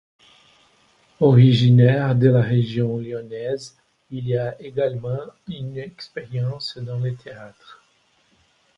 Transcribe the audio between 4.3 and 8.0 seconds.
a également une expérience dans le théâtre.